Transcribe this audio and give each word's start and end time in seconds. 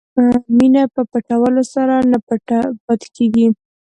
مینه 0.55 0.83
په 0.93 1.01
پټولو 1.11 1.63
سره 1.73 1.95
نه 2.11 2.17
پټه 2.27 2.59
پاتې 2.85 3.07
کېږي. 3.15 3.47